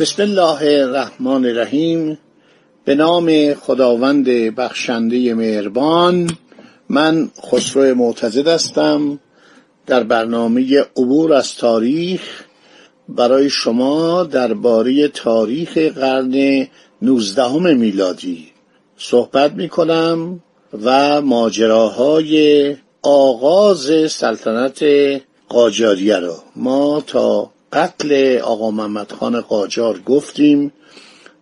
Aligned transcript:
بسم 0.00 0.22
الله 0.22 0.62
الرحمن 0.62 1.44
الرحیم. 1.44 2.18
به 2.84 2.94
نام 2.94 3.54
خداوند 3.54 4.24
بخشنده 4.56 5.34
مهربان 5.34 6.30
من 6.88 7.30
خسرو 7.42 7.94
معتزد 7.94 8.48
هستم. 8.48 9.18
در 9.86 10.02
برنامه 10.02 10.80
عبور 10.96 11.32
از 11.32 11.54
تاریخ 11.54 12.44
برای 13.08 13.50
شما 13.50 14.24
درباره 14.24 15.08
تاریخ 15.08 15.78
قرن 15.78 16.66
نوزدهم 17.02 17.76
میلادی 17.76 18.46
صحبت 18.96 19.52
می 19.52 19.68
کنم 19.68 20.40
و 20.82 21.20
ماجراهای 21.20 22.76
آغاز 23.02 24.12
سلطنت 24.12 24.84
قاجاریه 25.48 26.18
را 26.18 26.36
ما 26.56 27.02
تا 27.06 27.50
قتل 27.72 28.38
آقا 28.38 28.70
محمد 28.70 29.12
خان 29.12 29.40
قاجار 29.40 29.98
گفتیم. 29.98 30.72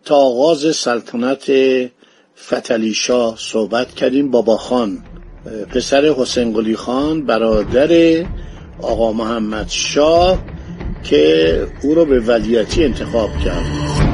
تا 0.04 0.16
آغاز 0.16 0.76
سلطنت 0.76 1.52
فتلی 2.46 2.94
شاه 2.94 3.34
صحبت 3.38 3.94
کردیم. 3.94 4.30
بابا 4.30 4.56
خان 4.56 4.98
پسر 5.74 6.04
حسین 6.04 6.52
قلی 6.52 6.76
خان 6.76 7.26
برادر 7.26 8.24
آقا 8.82 9.12
محمد 9.12 9.68
شاه 9.68 10.38
که 11.04 11.66
او 11.82 11.94
را 11.94 12.04
به 12.04 12.20
ولیتی 12.20 12.84
انتخاب 12.84 13.30
کرد. 13.44 14.07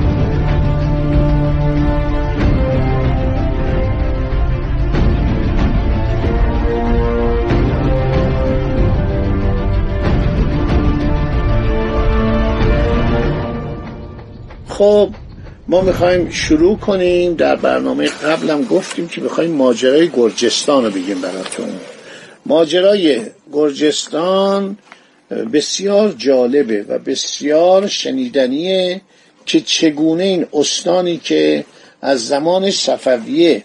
خب 14.78 15.08
ما 15.68 15.80
می‌خوایم 15.80 16.30
شروع 16.30 16.78
کنیم. 16.78 17.34
در 17.34 17.56
برنامه 17.56 18.06
قبلم 18.06 18.64
گفتیم 18.64 19.08
که 19.08 19.20
می‌خوایم 19.20 19.50
ماجرای 19.50 20.08
گرجستان 20.08 20.84
رو 20.84 20.90
بگیم 20.90 21.20
براتون. 21.20 21.68
ماجرای 22.46 23.20
گرجستان 23.52 24.78
بسیار 25.52 26.14
جالبه 26.18 26.82
و 26.88 26.98
بسیار 26.98 27.86
شنیدنیه 27.86 29.00
که 29.46 29.60
چگونه 29.60 30.24
این 30.24 30.46
استانی 30.52 31.16
که 31.16 31.64
از 32.02 32.26
زمان 32.26 32.70
صفویه 32.70 33.62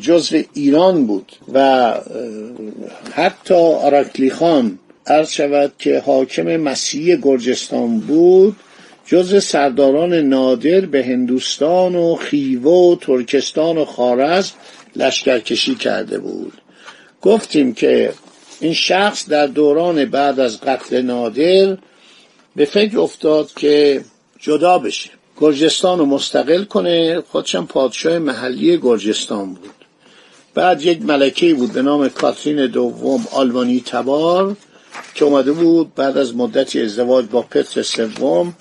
جزو 0.00 0.42
ایران 0.54 1.06
بود 1.06 1.32
و 1.52 1.94
حتی 3.14 3.54
آرکلی 3.54 4.30
خان 4.30 4.78
عرض 5.06 5.30
شود 5.30 5.72
که 5.78 6.02
حاکم 6.06 6.56
مسیحی 6.56 7.16
گرجستان 7.22 7.98
بود 7.98 8.56
جز 9.06 9.44
سرداران 9.44 10.14
نادر 10.14 10.80
به 10.80 11.04
هندوستان 11.04 11.94
و 11.94 12.14
خیوه 12.14 12.72
و 12.72 12.96
ترکستان 12.96 13.78
و 13.78 13.84
خارز 13.84 14.50
لشکرکشی 14.96 15.74
کرده 15.74 16.18
بود. 16.18 16.52
گفتیم 17.22 17.74
که 17.74 18.12
این 18.60 18.72
شخص 18.72 19.28
در 19.28 19.46
دوران 19.46 20.04
بعد 20.04 20.40
از 20.40 20.60
قتل 20.60 21.02
نادر 21.02 21.76
به 22.56 22.64
فکر 22.64 22.98
افتاد 22.98 23.54
که 23.54 24.04
جدا 24.38 24.78
بشه. 24.78 25.10
گرجستان 25.40 25.98
رو 25.98 26.06
مستقل 26.06 26.64
کنه 26.64 27.20
خودشم 27.20 27.66
پادشاه 27.66 28.18
محلی 28.18 28.78
گرجستان 28.78 29.54
بود. 29.54 29.74
بعد 30.54 30.82
یک 30.82 31.02
ملکه 31.02 31.54
بود 31.54 31.72
به 31.72 31.82
نام 31.82 32.08
کاترین 32.08 32.66
دوم 32.66 33.26
آلمانی 33.32 33.80
تبار 33.86 34.56
که 35.14 35.24
اومده 35.24 35.52
بود 35.52 35.94
بعد 35.94 36.18
از 36.18 36.36
مدتی 36.36 36.82
ازدواج 36.82 37.26
با 37.26 37.42
پتر 37.42 37.82
سوم 37.82 38.54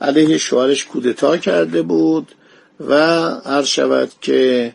علیه 0.00 0.38
شوهرش 0.38 0.84
کودتا 0.84 1.36
کرده 1.36 1.82
بود 1.82 2.32
و 2.80 2.94
عرض 3.44 3.66
شود 3.66 4.10
که 4.20 4.72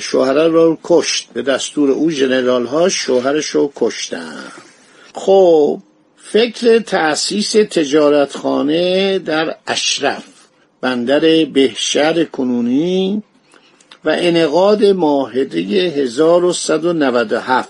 شوهر 0.00 0.48
را 0.48 0.78
کشت. 0.84 1.28
به 1.32 1.42
دستور 1.42 1.90
او 1.90 2.10
جنرال 2.10 2.66
ها 2.66 2.88
شوهرش 2.88 3.46
رو 3.46 3.72
کشتن. 3.76 4.44
خب 5.14 5.82
فکر 6.16 6.78
تأسیس 6.78 7.52
تجارتخانه 7.52 9.18
در 9.18 9.56
اشرف 9.66 10.24
بندر 10.80 11.44
بهشهر 11.44 12.24
کنونی 12.24 13.22
و 14.04 14.16
انقاد 14.18 14.84
معاهده 14.84 15.58
1197 15.58 17.68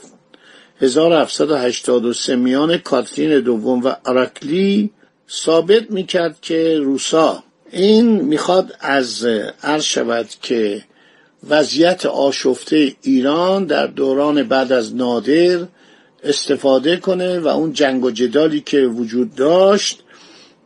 1783 0.80 2.36
میان 2.36 2.76
کاترین 2.76 3.40
دوم 3.40 3.84
و 3.84 3.94
اراکلی 4.06 4.90
ثابت 5.32 5.90
می‌کرد 5.90 6.36
که 6.42 6.78
روسا 6.78 7.42
این 7.72 8.06
می‌خواد 8.06 8.76
از 8.80 9.24
عرض 9.62 9.84
شود 9.84 10.28
که 10.42 10.82
وضعیت 11.48 12.06
آشفته 12.06 12.94
ایران 13.02 13.64
در 13.64 13.86
دوران 13.86 14.42
بعد 14.42 14.72
از 14.72 14.96
نادر 14.96 15.58
استفاده 16.24 16.96
کنه 16.96 17.38
و 17.38 17.48
اون 17.48 17.72
جنگ 17.72 18.04
و 18.04 18.10
جدالی 18.10 18.60
که 18.60 18.80
وجود 18.80 19.34
داشت 19.34 20.02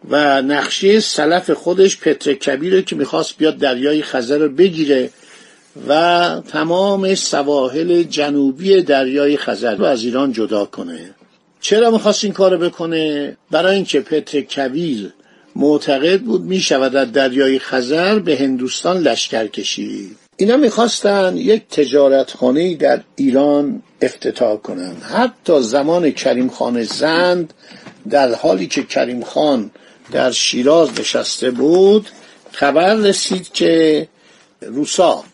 و 0.09 0.43
نقشه 0.43 1.01
سلف 1.01 1.51
خودش 1.51 1.99
پتر 1.99 2.33
کبیره 2.33 2.83
که 2.83 2.97
می‌خواست 2.97 3.39
بیاد 3.39 3.57
دریای 3.57 4.03
خزر 4.03 4.39
رو 4.39 4.49
بگیره 4.49 5.11
و 5.89 6.43
تمام 6.49 7.15
سواحل 7.15 8.03
جنوبی 8.03 8.83
دریای 8.83 9.37
خزر 9.37 9.75
رو 9.75 9.85
از 9.85 10.05
ایران 10.05 10.33
جدا 10.33 10.65
کنه. 10.65 11.14
چرا 11.65 11.91
می‌خواست 11.91 12.25
این 12.25 12.33
کارو 12.33 12.59
بکنه؟ 12.59 13.37
برای 13.51 13.75
اینکه 13.75 14.01
پتر 14.01 14.41
کویل 14.41 15.13
معتقد 15.57 16.21
بود 16.21 16.43
می‌شود 16.43 16.93
در 16.93 17.05
دریای 17.05 17.59
خزر 17.59 18.19
به 18.19 18.37
هندوستان 18.37 18.99
لشکر 18.99 19.47
کشید. 19.47 20.17
اینا 20.37 20.57
می‌خواستن 20.57 21.37
یک 21.37 21.69
تجارتخانه 21.69 22.75
در 22.75 23.01
ایران 23.17 23.83
افتتاح 24.03 24.57
کنند 24.57 25.03
حتی 25.03 25.63
زمان 25.63 26.11
کریم 26.11 26.49
خان 26.49 26.83
زند 26.83 27.55
در 28.11 28.35
حالی 28.35 28.67
که 28.67 28.83
کریم 28.83 29.25
خان 29.25 29.71
در 30.13 30.31
شیراز 30.31 31.01
نشسته 31.01 31.51
بود 31.51 32.09
خبر 32.53 32.95
رسید 32.95 33.53
که 33.53 34.09
روسا 34.61 35.25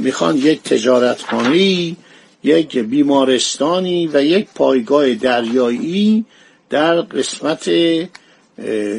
می‌خوان 0.00 0.36
یک 0.36 0.62
تجارتخانه 0.62 1.96
یک 2.44 2.78
بیمارستانی 2.78 4.10
و 4.12 4.24
یک 4.24 4.48
پایگاه 4.54 5.14
دریایی 5.14 6.24
در 6.70 7.00
قسمت 7.00 7.70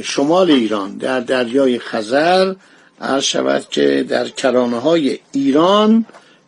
شمال 0.04 0.52
ایران. 0.52 0.98
در 0.98 1.20
دریای 1.20 1.80
خزر 1.80 2.56
عرض 3.02 3.24
شود 3.24 3.70
که 3.70 4.06
در 4.10 4.30
کرانه 4.30 4.80
های 4.80 5.20
ایران 5.32 6.06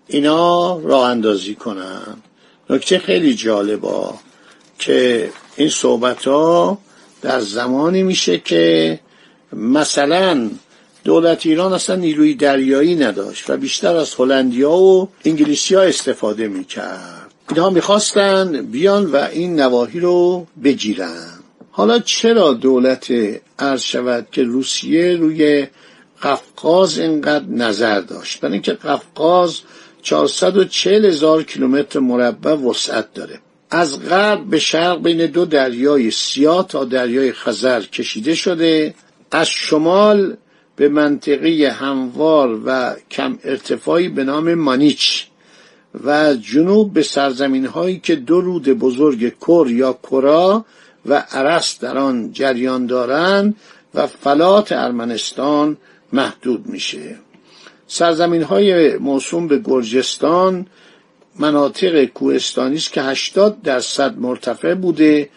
اینا 0.07 0.79
راه 0.79 1.09
اندازی 1.09 1.55
کنن 1.55 2.17
نکته 2.69 2.99
خیلی 2.99 3.35
جالبا 3.35 4.13
که 4.79 5.29
این 5.55 5.69
صحبت 5.69 6.27
ها 6.27 6.77
در 7.21 7.39
زمانی 7.39 8.03
میشه 8.03 8.39
که 8.39 8.99
مثلا 9.53 10.49
دولت 11.05 11.45
ایران 11.45 11.73
اصلا 11.73 11.95
نیروی 11.95 12.33
دریایی 12.33 12.95
نداشت 12.95 13.49
و 13.49 13.57
بیشتر 13.57 13.95
از 13.95 14.15
هلندیا 14.15 14.71
و 14.71 15.09
انگلیسی 15.25 15.75
ها 15.75 15.81
استفاده 15.81 16.47
می‌کرد. 16.47 17.33
اینها 17.49 17.69
می‌خواستن 17.69 18.65
بیان 18.65 19.05
و 19.05 19.27
این 19.31 19.59
نواحی 19.59 19.99
رو 19.99 20.47
بگیرن. 20.63 21.27
حالا 21.71 21.99
چرا 21.99 22.53
دولت 22.53 23.13
عرض 23.59 23.81
شود 23.81 24.27
که 24.31 24.43
روسیه 24.43 25.15
روی 25.15 25.67
قفقاز 26.23 26.99
اینقدر 26.99 27.45
نظر 27.45 28.01
داشت؟ 28.01 28.39
برای 28.39 28.53
اینکه 28.53 28.73
قفقاز 28.73 29.59
440 30.01 31.05
هزار 31.05 31.43
کیلومتر 31.43 31.99
مربع 31.99 32.53
وسعت 32.53 33.13
داره. 33.13 33.39
از 33.71 34.09
غرب 34.09 34.45
به 34.49 34.59
شرق 34.59 35.01
بین 35.03 35.25
دو 35.25 35.45
دریای 35.45 36.11
سیاه 36.11 36.67
تا 36.67 36.85
دریای 36.85 37.31
خزر 37.31 37.81
کشیده 37.81 38.35
شده. 38.35 38.93
از 39.31 39.47
شمال 39.47 40.35
به 40.75 40.89
منطقه 40.89 41.75
هموار 41.79 42.59
و 42.65 42.95
کم 43.11 43.39
ارتفاعی 43.43 44.09
به 44.09 44.23
نام 44.23 44.53
مانیچ 44.53 45.27
و 46.03 46.33
جنوب 46.33 46.93
به 46.93 47.03
سرزمین 47.03 47.65
هایی 47.65 47.99
که 47.99 48.15
دو 48.15 48.41
رود 48.41 48.69
بزرگ 48.69 49.33
کر 49.41 49.67
یا 49.69 49.99
کرا 50.11 50.65
و 51.05 51.25
عرس 51.31 51.79
در 51.79 51.97
آن 51.97 52.31
جریان 52.31 52.85
دارند 52.85 53.55
و 53.93 54.07
فلات 54.07 54.71
ارمنستان 54.71 55.77
محدود 56.13 56.67
میشه. 56.67 57.15
سرزمین 57.87 58.43
های 58.43 58.97
موسوم 58.97 59.47
به 59.47 59.59
گرجستان 59.59 60.67
مناطق 61.39 62.05
کوهستانی 62.05 62.75
است 62.75 62.93
که 62.93 63.01
80 63.01 63.61
درصد 63.61 64.17
مرتفع 64.17 64.73
بوده. 64.73 65.29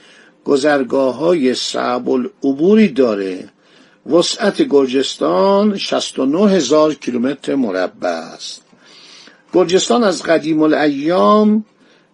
گذرگاه 0.45 1.17
های 1.17 1.55
صعب 1.55 2.09
العبوری 2.11 2.89
داره. 2.89 3.49
وسعت 4.09 4.63
گرجستان 4.63 5.77
69 5.77 6.51
هزار 6.51 6.95
کیلومتر 6.95 7.55
مربع 7.55 8.09
است. 8.09 8.63
گرجستان 9.53 10.05
از 10.05 10.23
قدیم 10.23 10.63
الایام 10.63 11.65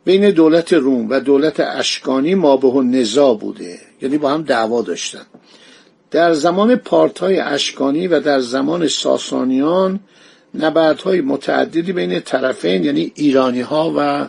بین 0.04 0.30
دولت 0.30 0.72
روم 0.72 1.10
و 1.10 1.20
دولت 1.20 1.60
اشکانی 1.60 2.34
ما 2.34 2.56
به 2.56 2.82
نزا 2.82 3.34
بوده 3.34 3.78
یعنی 4.02 4.18
با 4.18 4.30
هم 4.30 4.42
دعوا 4.42 4.82
داشتن. 4.82 5.26
در 6.10 6.32
زمان 6.32 6.76
پارتای 6.76 7.38
اشکانی 7.38 8.08
و 8.08 8.20
در 8.20 8.40
زمان 8.40 8.88
ساسانیان 8.88 10.00
نبردهای 10.54 11.20
متعددی 11.20 11.92
بین 11.92 12.20
طرفین 12.20 12.84
یعنی 12.84 13.12
ایرانی 13.14 13.60
ها 13.60 13.92
و 13.96 14.28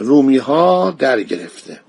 رومی 0.00 0.36
ها 0.36 0.94
در 0.98 1.22
گرفته. 1.22 1.80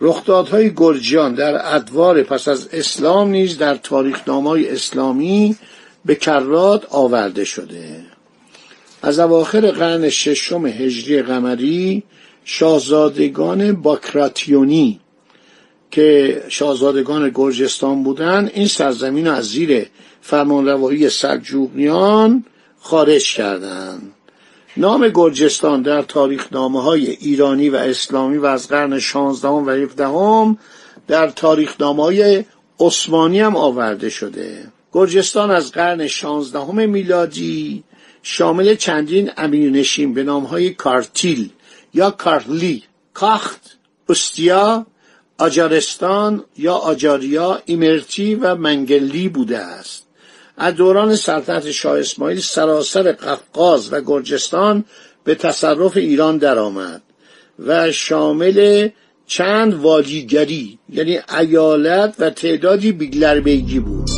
رخدادهای 0.00 0.72
گرجیان 0.76 1.34
در 1.34 1.74
ادوار 1.76 2.22
پس 2.22 2.48
از 2.48 2.68
اسلام 2.72 3.28
نیز 3.28 3.58
در 3.58 3.74
تاریخنامه 3.74 4.64
اسلامی 4.68 5.56
به 6.04 6.14
کرات 6.14 6.86
آورده 6.90 7.44
شده. 7.44 8.00
از 9.02 9.18
اواخر 9.18 9.70
قرن 9.70 10.08
ششم 10.08 10.66
هجری 10.66 11.22
قمری 11.22 12.02
شاهزادگان 12.44 13.72
باکراتیونی 13.72 15.00
که 15.90 16.42
شاهزادگان 16.48 17.30
گرجستان 17.34 18.02
بودند 18.02 18.50
این 18.54 18.66
سرزمین 18.66 19.28
از 19.28 19.44
زیر 19.44 19.86
فرمانروایی 20.20 21.08
سلجوقیان 21.08 22.44
خارج 22.78 23.34
کردند. 23.34 24.12
نام 24.76 25.08
گرجستان 25.08 25.82
در 25.82 26.02
تاریخ 26.02 26.48
نامه 26.52 26.82
های 26.82 27.10
ایرانی 27.10 27.68
و 27.68 27.76
اسلامی 27.76 28.38
و 28.38 28.46
از 28.46 28.68
قرن 28.68 28.98
16 28.98 29.48
و 29.48 29.70
17 29.70 30.56
در 31.08 31.30
تاریخ 31.30 31.74
نامه 31.80 32.02
های 32.02 32.44
عثمانی 32.80 33.40
هم 33.40 33.56
آورده 33.56 34.10
شده. 34.10 34.64
گرجستان 34.92 35.50
از 35.50 35.72
قرن 35.72 36.06
16 36.06 36.86
میلادی 36.86 37.84
شامل 38.22 38.74
چندین 38.74 39.30
امیرنشین 39.36 40.14
به 40.14 40.22
نام 40.22 40.44
های 40.44 40.70
کارتیل 40.70 41.50
یا 41.94 42.10
کارلی 42.10 42.82
کاخت 43.14 43.78
استیا 44.08 44.86
آجارستان 45.38 46.44
یا 46.58 46.74
آجاریا 46.74 47.62
ایمرتی 47.64 48.34
و 48.34 48.54
منگلی 48.54 49.28
بوده 49.28 49.58
است. 49.58 50.03
از 50.56 50.74
دوران 50.74 51.16
سلطنت 51.16 51.70
شاه 51.70 51.98
اسماعیل 51.98 52.40
سراسر 52.40 53.12
قفقاز 53.12 53.92
و 53.92 54.00
گرجستان 54.00 54.84
به 55.24 55.34
تصرف 55.34 55.96
ایران 55.96 56.38
درآمد 56.38 57.02
و 57.58 57.92
شامل 57.92 58.88
چند 59.26 59.74
والیگری 59.74 60.78
یعنی 60.88 61.18
ایالت 61.38 62.14
و 62.18 62.30
تعدادی 62.30 62.92
بیگلربیگی 62.92 63.80
بود. 63.80 64.10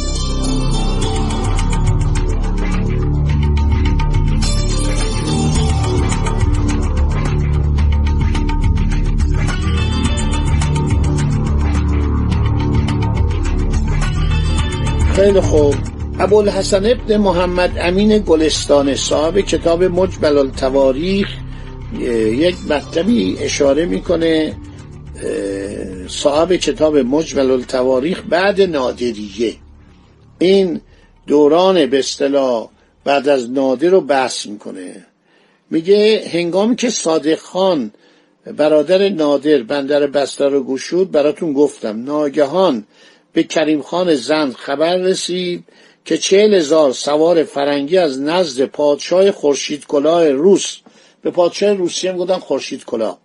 خیلی 15.16 15.40
خوب. 15.40 15.95
ابوالحسن 16.18 16.86
ابن 16.86 17.16
محمد 17.16 17.78
امین 17.78 18.18
گلستان 18.18 18.94
صاحب 18.94 19.40
کتاب 19.40 19.84
مجمل 19.84 20.38
التواریخ 20.38 21.28
یک 22.00 22.56
مطلبی 22.68 23.36
اشاره 23.40 23.86
می‌کنه 23.86 24.56
صاحب 26.08 26.56
کتاب 26.56 26.96
مجمل 26.96 27.50
التواریخ 27.50 28.22
بعد 28.28 28.60
نادریه. 28.60 29.54
این 30.38 30.80
دوران 31.26 31.86
به 31.86 31.98
اصطلاح 31.98 32.68
بعد 33.04 33.28
از 33.28 33.50
نادر 33.50 33.88
رو 33.88 34.00
بحث 34.00 34.46
می‌کنه. 34.46 35.06
میگه 35.70 36.22
هنگامی 36.32 36.76
که 36.76 36.90
صادق 36.90 37.38
خان 37.38 37.90
برادر 38.56 39.08
نادر 39.08 39.62
بندر 39.62 40.06
بستر 40.06 40.48
رو 40.48 40.64
گشود 40.64 41.10
براتون 41.10 41.52
گفتم 41.52 42.04
ناگهان 42.04 42.84
به 43.32 43.42
کریم 43.42 43.82
خان 43.82 44.14
زند 44.14 44.52
خبر 44.52 44.96
رسید 44.96 45.64
که 46.06 46.18
چهل 46.18 46.54
هزار 46.54 46.92
سوار 46.92 47.44
فرنگی 47.44 47.98
از 47.98 48.20
نزد 48.20 48.64
پادشاه 48.64 49.30
خورشید 49.30 49.86
کلاه 49.86 50.30
روس 50.30 50.76
به 51.22 51.30
پادشاه 51.30 51.72
روسیه 51.72 52.12
هم 52.12 52.18
گفتن 52.18 52.38
خورشید 52.38 52.84
کلاه. 52.84 53.18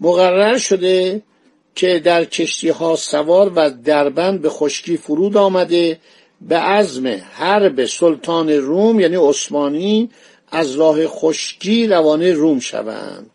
مقرر 0.00 0.58
شده 0.58 1.22
که 1.74 1.98
در 1.98 2.24
کشتی 2.24 2.68
ها 2.68 2.96
سوار 2.96 3.52
و 3.56 3.70
دربند 3.70 4.42
به 4.42 4.48
خشکی 4.48 4.96
فرود 4.96 5.36
آمده 5.36 5.98
به 6.40 6.56
عزم 6.56 7.06
حرب 7.32 7.84
سلطان 7.84 8.50
روم 8.50 9.00
یعنی 9.00 9.16
عثمانی 9.16 10.10
از 10.50 10.74
راه 10.74 11.06
خشکی 11.06 11.86
روانه 11.86 12.32
روم 12.32 12.60
شوند. 12.60 13.30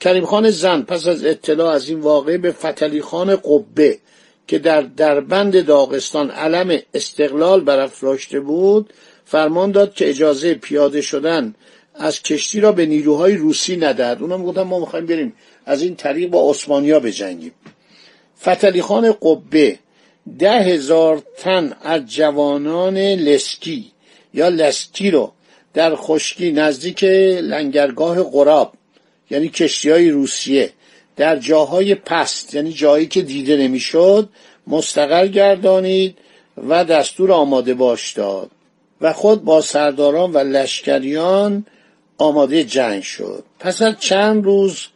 کریم 0.00 0.24
خان 0.24 0.50
زن 0.50 0.82
پس 0.82 1.06
از 1.06 1.24
اطلاع 1.24 1.74
از 1.74 1.88
این 1.88 2.00
واقعه 2.00 2.38
به 2.38 2.52
فتلی 2.52 3.02
خان 3.02 3.36
قبه 3.36 3.98
که 4.46 4.58
در 4.58 4.80
دربند 4.80 5.66
داغستان 5.66 6.30
علم 6.30 6.78
استقلال 6.94 7.60
برافراشته 7.60 8.40
بود 8.40 8.92
فرمان 9.24 9.70
داد 9.70 9.94
که 9.94 10.08
اجازه 10.08 10.54
پیاده 10.54 11.00
شدن 11.00 11.54
از 11.94 12.22
کشتی 12.22 12.60
را 12.60 12.72
به 12.72 12.86
نیروهای 12.86 13.36
روسی 13.36 13.76
ندهد. 13.76 14.22
اونا 14.22 14.38
گفتن 14.38 14.62
ما 14.62 14.78
می‌خوایم 14.78 15.06
بریم 15.06 15.32
از 15.66 15.82
این 15.82 15.96
طریق 15.96 16.30
با 16.30 16.50
عثمانیا 16.50 17.00
بجنگیم. 17.00 17.52
فتلی 18.42 18.82
خان 18.82 19.12
قبه 19.22 19.78
ده 20.38 20.58
هزار 20.58 21.22
تن 21.38 21.76
از 21.82 22.06
جوانان 22.06 22.98
لسکی 22.98 23.92
یا 24.34 24.48
لسکی 24.48 25.10
رو 25.10 25.32
در 25.74 25.96
خشکی 25.96 26.52
نزدیک 26.52 27.04
لنگرگاه 27.04 28.22
قراب 28.22 28.74
یعنی 29.30 29.48
کشتی 29.48 29.90
های 29.90 30.10
روسیه 30.10 30.72
در 31.16 31.36
جاهای 31.36 31.94
پست 31.94 32.54
یعنی 32.54 32.72
جایی 32.72 33.06
که 33.06 33.22
دیده 33.22 33.56
نمی‌شد 33.56 34.28
مستقر 34.66 35.26
گردانید 35.26 36.18
و 36.68 36.84
دستور 36.84 37.32
آماده 37.32 37.74
باش 37.74 38.12
داد. 38.12 38.50
و 39.00 39.12
خود 39.12 39.44
با 39.44 39.60
سرداران 39.60 40.32
و 40.32 40.38
لشکریان 40.38 41.66
آماده 42.18 42.64
جنگ 42.64 43.02
شد. 43.02 43.44
پس 43.60 43.82
از 43.82 43.94
چند 44.00 44.44
روز 44.44 44.86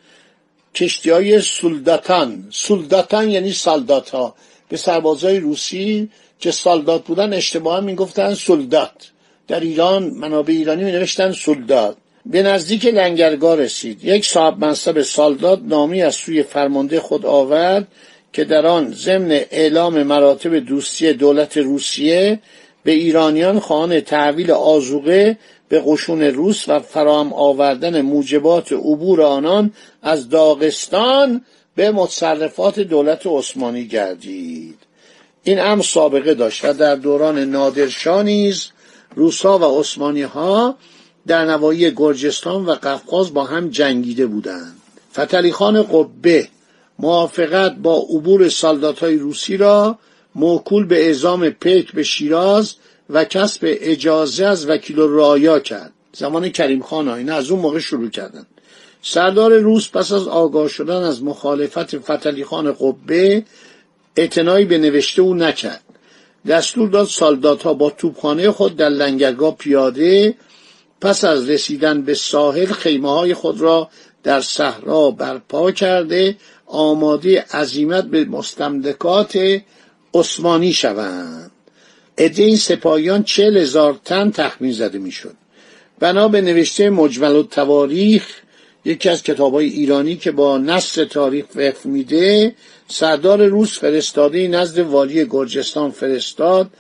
کشتی 0.75 1.11
های 1.11 1.41
سلداتان 1.41 3.29
یعنی 3.29 3.53
سالدات 3.53 4.11
ها 4.11 4.35
به 4.69 4.77
سربازای 4.77 5.41
روسی 5.41 6.11
که 6.41 6.51
سالدات 6.51 7.05
بودن 7.05 7.33
اشتباه 7.33 7.81
می‌گفتن 7.81 8.35
سلدات 8.35 9.11
در 9.49 9.61
ایران 9.61 10.05
منابع 10.05 10.55
ایرانی 10.55 10.85
می 10.85 10.93
نوشتن 10.93 11.33
سلدات 11.33 11.97
به 12.31 12.43
نزدیک 12.43 12.87
لنگرگاه 12.87 13.57
رسید. 13.57 14.05
یک 14.05 14.27
صاحب 14.27 14.65
منصب 14.65 15.03
سالداد 15.03 15.63
نامی 15.65 16.03
از 16.03 16.15
سوی 16.15 16.43
فرمانده 16.43 17.01
خود 17.01 17.27
آورد 17.27 17.89
که 18.33 18.45
در 18.45 18.67
آن 18.67 18.93
ضمن 18.93 19.31
اعلام 19.31 20.03
مراتب 20.03 20.59
دوستی 20.59 21.13
دولت 21.13 21.57
روسیه 21.57 22.39
به 22.85 22.93
ایرانیان 22.93 23.61
خانه 23.61 24.01
تحویل 24.01 24.51
آزوقه 24.51 25.39
به 25.69 25.83
قشون 25.87 26.23
روس 26.23 26.69
و 26.69 26.81
فراهم 26.81 27.33
آوردن 27.33 28.01
موجبات 28.01 28.73
عبور 28.73 29.23
آنان 29.23 29.73
از 30.03 30.29
داغستان 30.29 31.45
به 31.77 31.91
متصرفات 31.91 32.81
دولت 32.81 33.23
عثمانی 33.27 33.85
گردید. 33.85 34.79
این 35.43 35.61
امر 35.61 35.83
سابقه 35.83 36.35
داشت 36.35 36.65
و 36.65 36.73
در 36.73 36.95
دوران 36.95 37.39
نادرشاه 37.39 38.23
نیز 38.23 38.69
روسا 39.15 39.59
و 39.59 39.81
عثمانی 39.81 40.23
ها 40.23 40.77
در 41.27 41.45
نوایی 41.45 41.91
گرجستان 41.91 42.67
و 42.67 42.71
قفقاز 42.71 43.35
با 43.35 43.45
هم 43.45 43.69
جنگیده 43.69 44.27
بودند. 44.27 44.77
فتلی 45.13 45.53
خان 45.53 45.83
قبه 45.83 46.49
موافقت 46.99 47.77
با 47.77 47.97
عبور 47.97 48.49
سالدات 48.49 48.99
های 48.99 49.17
روسی 49.17 49.57
را 49.57 49.99
موکول 50.35 50.87
به 50.87 51.07
اعزام 51.07 51.51
پیک 51.51 51.93
به 51.93 52.03
شیراز 52.03 52.75
و 53.11 53.25
کسب 53.25 53.61
اجازه 53.63 54.45
از 54.45 54.69
وکیل 54.69 54.97
رایا 54.97 55.59
کرد. 55.59 55.93
زمان 56.13 56.49
کریم 56.49 56.83
خان 56.83 57.09
این 57.09 57.31
از 57.31 57.51
اون 57.51 57.61
موقع 57.61 57.79
شروع 57.79 58.11
کردن 58.11 58.47
سردار 59.03 59.59
روس 59.59 59.89
پس 59.91 60.13
از 60.13 60.29
آگاه 60.29 60.69
شدن 60.69 61.03
از 61.03 61.23
مخالفت 61.23 61.99
فتلی 61.99 62.45
خان 62.45 62.73
قبه 62.73 63.45
اعتنایی 64.17 64.65
به 64.65 64.79
نوشته 64.79 65.23
او 65.23 65.35
نکرد. 65.35 65.83
دستور 66.49 66.89
داد 66.89 67.07
سالدات 67.07 67.63
ها 67.63 67.75
با 67.75 67.91
توپخانه 67.91 68.51
خود 68.51 68.77
در 68.77 68.89
لنگرگاه 68.89 69.57
پیاده 69.57 70.35
پس 71.01 71.25
از 71.25 71.51
رسیدن 71.51 72.03
به 72.03 72.15
ساحل 72.15 72.67
خیمه 72.67 73.11
های 73.11 73.35
خود 73.35 73.61
را 73.61 73.91
در 74.23 74.41
صحرا 74.41 75.11
برپا 75.11 75.71
کرده 75.71 76.37
آماده 76.67 77.45
عزیمت 77.53 78.05
به 78.05 78.25
مستملکات 78.25 79.61
عثمانی 80.15 80.73
شوند. 80.73 81.51
عده 82.19 82.43
این 82.43 82.57
سپاهیان 82.57 83.23
چهل 83.23 83.57
هزار 83.57 84.01
تن 84.05 84.31
تخمین 84.31 84.73
زده 84.73 84.99
می‌شد. 84.99 85.35
بنا 85.99 86.29
به 86.29 86.41
نوشته 86.41 86.91
مجمل 86.91 87.43
تواریخ 87.43 88.27
یکی 88.85 89.09
از 89.09 89.23
کتاب 89.23 89.55
های 89.55 89.67
ایرانی 89.67 90.17
که 90.17 90.31
با 90.31 90.59
نصر 90.59 91.05
تاریخ 91.05 91.45
وقف 91.55 91.87
میده 91.87 92.55
سردار 92.89 93.47
روس 93.47 93.79
فرستاده 93.79 94.49
نزد 94.49 94.79
والی 94.79 95.25
گرجستان 95.25 95.91
فرستاد 95.91 96.71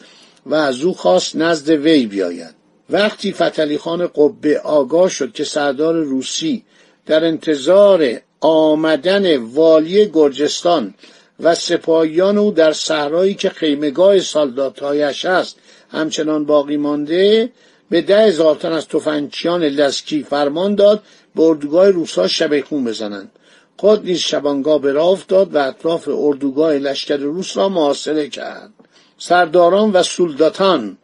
و 0.46 0.54
از 0.54 0.82
او 0.82 0.94
خواست 0.94 1.36
نزد 1.36 1.70
وی 1.70 2.06
بیاید. 2.06 2.55
وقتی 2.90 3.32
فتلی 3.32 3.78
خان 3.78 4.06
قبه 4.06 4.60
آگاه 4.60 5.08
شد 5.08 5.32
که 5.32 5.44
سردار 5.44 5.94
روسی 5.94 6.64
در 7.06 7.24
انتظار 7.24 8.20
آمدن 8.40 9.36
والی 9.36 10.10
گرجستان 10.12 10.94
و 11.40 11.54
سپاهیان 11.54 12.38
او 12.38 12.50
در 12.50 12.72
صحرایی 12.72 13.34
که 13.34 13.48
خیمگاه 13.48 14.20
سالداتهایش 14.20 15.24
است 15.24 15.56
همچنان 15.90 16.44
باقی 16.44 16.76
مانده 16.76 17.52
به 17.90 18.02
ده 18.02 18.26
هزار 18.26 18.54
تن 18.54 18.72
از 18.72 18.88
تفنگچیان 18.88 19.64
لسکی 19.64 20.22
فرمان 20.22 20.74
داد 20.74 21.02
به 21.34 21.42
اردوگاه 21.42 21.90
روسا 21.90 22.28
شبیخون 22.28 22.84
بزنند. 22.84 23.30
خود 23.76 24.04
نیز 24.04 24.18
شبانگاه 24.18 24.80
به 24.80 24.92
راه 24.92 25.08
افتاد 25.08 25.54
و 25.54 25.58
اطراف 25.58 26.08
اردوگاه 26.12 26.72
لشکر 26.72 27.16
روس 27.16 27.56
را 27.56 27.68
محاصره 27.68 28.28
کرد. 28.28 28.70
سرداران 29.18 29.92
و 29.92 30.02
سولداتان 30.02 30.96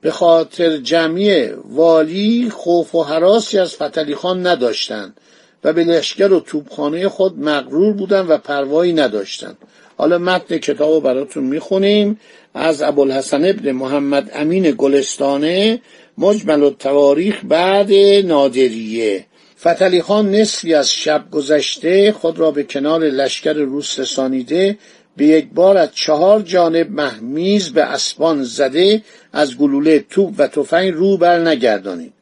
به 0.00 0.10
خاطر 0.10 0.76
جمعی 0.76 1.46
والی 1.68 2.50
خوف 2.50 2.94
و 2.94 3.02
حراسی 3.02 3.58
از 3.58 3.74
فتلی 3.76 4.14
خان 4.14 4.46
نداشتند 4.46 5.16
و 5.64 5.72
به 5.72 5.84
لشکر 5.84 6.32
و 6.32 6.40
توبخانه 6.40 7.08
خود 7.08 7.38
مغرور 7.38 7.92
بودند 7.92 8.30
و 8.30 8.38
پروایی 8.38 8.92
نداشتند. 8.92 9.58
حالا 9.98 10.18
متن 10.18 10.58
کتاب 10.58 10.92
رو 10.92 11.00
براتون 11.00 11.44
می‌خونیم. 11.44 12.20
از 12.54 12.82
ابوالحسن 12.82 13.44
ابن 13.44 13.72
محمد 13.72 14.30
امین 14.34 14.74
گلستانه 14.78 15.80
مجمل 16.18 16.62
و 16.62 16.70
تواریخ 16.70 17.40
بعد 17.44 17.92
نادریه. 18.26 19.26
فتلی 19.60 20.02
خان 20.02 20.30
نصفی 20.30 20.74
از 20.74 20.92
شب 20.92 21.24
گذشته 21.30 22.12
خود 22.12 22.38
را 22.38 22.50
به 22.50 22.62
کنار 22.62 23.00
لشکر 23.00 23.52
روس 23.52 23.98
رسانیده 23.98 24.78
به 25.20 25.26
یک 25.26 25.48
بار 25.54 25.76
از 25.76 25.88
چهار 25.94 26.42
جانب 26.42 26.90
محمیز 26.90 27.72
به 27.72 27.82
اسبان 27.82 28.42
زده 28.42 29.02
از 29.32 29.56
گلوله 29.56 30.04
توپ 30.10 30.34
و 30.38 30.46
تفنگ 30.46 30.94
رو 30.94 31.16
بر 31.16 31.38
نگردانید. 31.38 32.12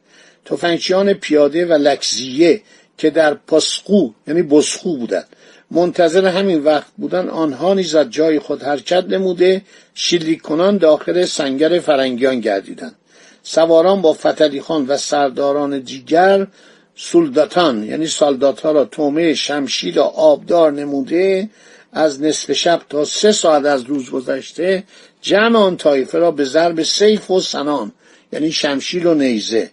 تفنگچیان 0.45 1.13
پیاده 1.13 1.65
و 1.65 1.73
لکزیه 1.73 2.61
که 2.97 3.09
در 3.09 3.33
پاسخو 3.33 4.09
یعنی 4.27 4.41
بسخو 4.41 4.97
بودند. 4.97 5.27
منتظر 5.71 6.25
همین 6.25 6.63
وقت 6.63 6.87
بودن 6.97 7.29
آنها 7.29 7.73
نیز 7.73 7.95
از 7.95 8.09
جای 8.09 8.39
خود 8.39 8.63
حرکت 8.63 9.05
نموده 9.05 9.61
شلیک 9.93 10.41
کنان 10.41 10.77
داخل 10.77 11.25
سنگر 11.25 11.79
فرنگیان 11.79 12.39
گردیدند. 12.39 12.95
سواران 13.43 14.01
با 14.01 14.13
فتلی 14.13 14.61
خان 14.61 14.85
و 14.87 14.97
سرداران 14.97 15.79
دیگر 15.79 16.47
سولداتان 16.95 17.83
یعنی 17.83 18.07
سالدات 18.07 18.61
ها 18.61 18.71
را 18.71 18.85
تومه 18.85 19.33
شمشیر 19.33 19.99
و 19.99 20.03
آبدار 20.03 20.71
نموده 20.71 21.49
از 21.93 22.21
نصف 22.21 22.51
شب 22.51 22.81
تا 22.89 23.05
سه 23.05 23.31
ساعت 23.31 23.65
از 23.65 23.83
روز 23.83 24.09
گذشته 24.09 24.83
جمع 25.21 25.59
آن 25.59 25.77
طایفه 25.77 26.17
را 26.17 26.31
به 26.31 26.43
ضرب 26.43 26.83
سیف 26.83 27.31
و 27.31 27.41
سنان 27.41 27.91
یعنی 28.33 28.51
شمشیر 28.51 29.07
و 29.07 29.13
نیزه 29.13 29.69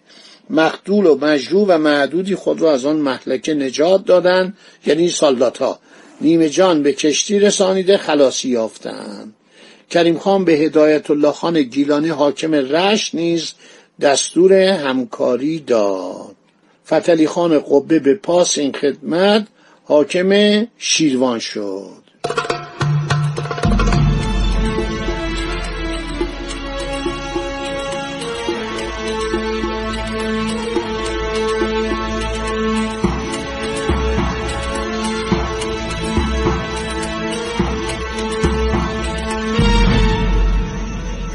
مقتول 0.49 1.05
و 1.05 1.15
مجروع 1.15 1.65
و 1.67 1.77
معدودی 1.77 2.35
خود 2.35 2.61
را 2.61 2.73
از 2.73 2.85
آن 2.85 2.95
محلکه 2.95 3.53
نجات 3.53 4.05
دادند 4.05 4.57
یعنی 4.85 5.09
سالدات 5.09 5.57
ها 5.57 5.79
نیمه 6.21 6.49
جان 6.49 6.83
به 6.83 6.93
کشتی 6.93 7.39
رسانیده 7.39 7.97
خلاصی 7.97 8.49
یافتند. 8.49 9.33
کریم 9.89 10.17
خان 10.17 10.45
به 10.45 10.51
هدایت 10.51 11.11
الله 11.11 11.31
خان 11.31 11.61
گیلانی 11.61 12.09
حاکم 12.09 12.53
رشت 12.53 13.15
نیز 13.15 13.53
دستور 14.01 14.53
همکاری 14.53 15.59
داد. 15.59 16.35
فتلی 16.87 17.27
خان 17.27 17.59
قبه 17.59 17.99
به 17.99 18.13
پاس 18.13 18.57
این 18.57 18.71
خدمت 18.71 19.47
حاکم 19.83 20.67
شیروان 20.77 21.39
شد. 21.39 22.06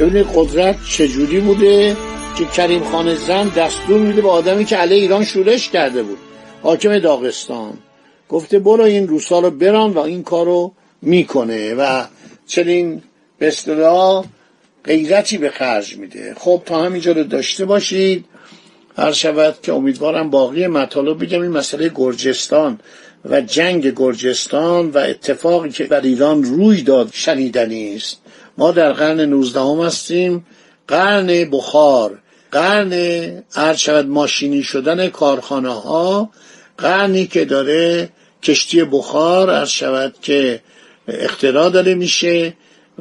ببینید 0.03 0.27
قدرت 0.35 0.77
چجوری 0.89 1.41
بوده 1.41 1.97
که 2.39 2.45
کریم 2.45 2.85
خان 2.85 3.15
زن 3.15 3.49
دستور 3.49 4.01
میده 4.01 4.23
به 4.23 4.31
آدمی 4.31 4.65
که 4.65 4.77
علیه 4.77 5.03
ایران 5.03 5.25
شورش 5.25 5.71
کرده 5.71 6.03
بود. 6.03 6.19
حاکم 6.63 6.99
داغستان. 6.99 7.73
گفته 8.29 8.59
برو 8.59 8.85
این 8.85 9.09
روسا 9.09 9.39
رو 9.39 9.51
بران 9.51 9.91
و 9.91 9.99
این 9.99 10.23
کارو 10.23 10.73
می‌کنه 11.03 11.75
و 11.75 12.05
چنین 12.47 13.03
به 13.39 13.49
اصطلاح 13.49 14.25
غیرتی 14.85 15.39
به 15.39 15.51
خرج 15.51 15.97
میده. 15.97 16.35
خب 16.39 16.63
تا 16.67 16.83
همینجا 16.83 17.13
رو 17.13 17.25
داشته 17.25 17.65
باشید. 17.65 18.25
هر 18.97 19.13
شود 19.13 19.55
که 19.63 19.73
امیدوارم 19.73 20.31
باقی 20.31 20.67
مطالب 20.67 21.23
بگم. 21.23 21.41
این 21.41 21.51
مسئله 21.51 21.91
گرجستان. 21.95 22.81
و 23.25 23.41
جنگ 23.41 23.93
گرجستان 23.97 24.91
و 24.91 24.99
اتفاقی 24.99 25.71
که 25.71 25.85
بر 25.85 26.01
ایران 26.01 26.43
روی 26.43 26.83
داد 26.83 27.11
شنیدنی 27.13 27.97
است. 27.97 28.21
ما 28.59 28.71
در 28.71 28.93
قرن 28.93 29.21
19 29.21 29.61
هم 29.61 29.81
هستیم. 29.81 30.47
قرن 30.89 31.51
بخار 31.51 32.19
قرن 32.53 32.93
عرض 33.57 33.79
شود 33.79 34.07
ماشینی 34.07 34.63
شدن 34.63 35.09
کارخانه 35.09 35.81
ها 35.81 36.31
قرنی 36.79 37.27
که 37.27 37.45
داره 37.45 38.09
کشتی 38.43 38.85
بخار 38.85 39.51
عرض 39.51 39.69
شود 39.69 40.15
که 40.23 40.61
اختراع 41.09 41.71
داره 41.71 41.95
میشه 41.95 42.55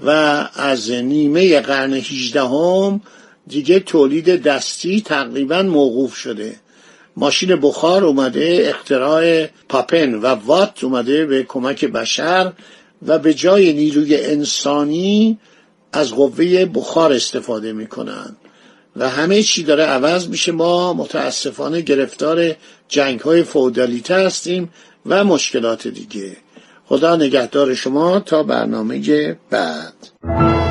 و 0.06 0.10
از 0.56 0.92
نیمه 0.92 1.60
قرن 1.60 1.94
18 1.94 2.42
هم 2.42 3.02
دیگه 3.48 3.80
تولید 3.80 4.44
دستی 4.44 5.02
تقریبا 5.02 5.64
موقوف 5.64 6.16
شده. 6.16 6.56
ماشین 7.18 7.56
بخار 7.56 8.04
اومده 8.04 8.66
اختراع 8.70 9.48
پاپن 9.70 10.16
و 10.16 10.26
وات 10.26 10.84
اومده 10.84 11.26
به 11.26 11.44
کمک 11.44 11.86
بشر 11.86 12.54
و 13.08 13.20
به 13.20 13.34
جای 13.34 13.74
نیروی 13.74 14.16
انسانی 14.16 15.38
از 15.94 16.12
قوه 16.12 16.66
بخار 16.66 17.14
استفاده 17.14 17.74
می‌کنن. 17.74 18.36
و 18.96 19.10
همه 19.10 19.44
چی 19.44 19.64
داره 19.64 19.84
عوض 19.84 20.28
میشه. 20.28 20.52
ما 20.52 20.94
متاسفانه 20.94 21.82
گرفتار 21.82 22.56
جنگ 22.88 23.20
های 23.20 23.44
فودالیته 23.44 24.16
هستیم 24.16 24.70
و 25.06 25.24
مشکلات 25.24 25.88
دیگه. 25.88 26.38
خدا 26.86 27.16
نگهدار 27.16 27.74
شما 27.74 28.20
تا 28.20 28.44
برنامه 28.44 29.38
بعد. 29.50 30.71